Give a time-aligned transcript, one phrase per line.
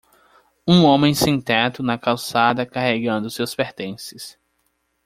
[0.67, 4.35] Um homem sem-teto na calçada carregando seus pertences.